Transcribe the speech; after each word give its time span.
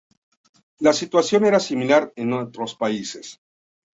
La 0.79 0.93
situación 0.93 1.45
era 1.45 1.59
similar 1.59 2.11
en 2.15 2.33
otros 2.33 2.73
países. 2.73 3.39